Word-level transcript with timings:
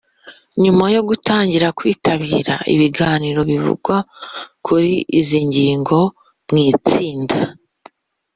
nyuma 0.63 0.85
yo 0.95 1.01
gutangira 1.09 1.67
kwitabira 1.77 2.55
ibiganiro 2.73 3.39
bivuga 3.49 3.95
kuri 4.65 4.91
izi 5.19 5.39
ngingo 5.47 5.99
mu 6.49 6.57
itsinda, 6.71 7.37